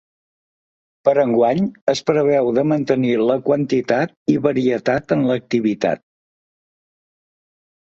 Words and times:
Per 1.07 1.11
a 1.11 1.25
enguany 1.27 1.67
es 1.93 2.01
preveu 2.07 2.49
de 2.59 2.63
mantenir 2.71 3.13
la 3.33 3.37
quantitat 3.51 4.17
i 4.37 4.41
varietat 4.49 5.15
en 5.19 5.25
l’activitat. 5.31 6.05